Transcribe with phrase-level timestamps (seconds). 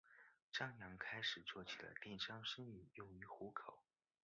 [0.51, 3.83] 张漾开始做起了电商生意用以糊口。